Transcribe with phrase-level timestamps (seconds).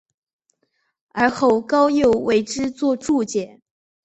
[1.11, 3.59] 而后高诱为之作注解。